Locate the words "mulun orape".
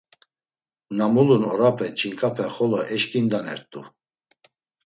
1.13-1.87